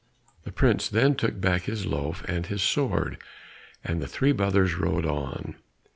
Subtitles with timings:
[0.45, 3.19] The prince then took back his loaf and his sword,
[3.83, 5.57] and the three brothers rode on.